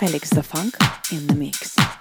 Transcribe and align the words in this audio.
Felix 0.00 0.30
the 0.30 0.42
Funk 0.42 0.78
in 1.12 1.26
the 1.26 1.34
mix. 1.34 1.99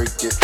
break 0.00 0.24
it. 0.24 0.40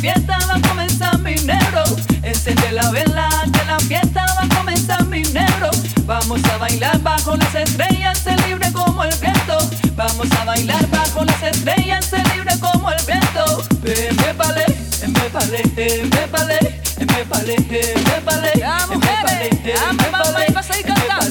fiesta 0.00 0.38
va 0.48 0.54
a 0.54 0.68
comenzar 0.68 1.18
mi 1.18 1.34
negro. 1.34 1.84
Enciende 2.22 2.72
la 2.72 2.90
vela, 2.90 3.28
que 3.52 3.64
la 3.66 3.78
fiesta 3.80 4.24
va 4.36 4.44
a 4.44 4.56
comenzar 4.56 5.04
mi 5.06 5.22
negro. 5.22 5.70
Vamos 6.06 6.42
a 6.44 6.56
bailar 6.56 6.98
bajo 7.02 7.36
las 7.36 7.54
estrellas, 7.54 8.18
se 8.18 8.34
libre 8.48 8.72
como 8.72 9.04
el 9.04 9.14
viento. 9.20 9.58
Vamos 9.94 10.28
a 10.32 10.44
bailar 10.44 10.88
bajo 10.88 11.24
las 11.24 11.42
estrellas, 11.42 12.06
se 12.06 12.16
libre 12.34 12.52
como 12.60 12.90
el 12.90 13.04
viento. 13.04 13.62
Empépale, 13.84 14.64
empépale, 15.02 15.62
empépale, 15.62 16.58
empépale, 16.98 17.54
empépale. 17.58 18.52
Ya 18.56 18.86
mujeres, 18.88 19.52
empépale, 19.52 20.46
empépale, 20.46 21.26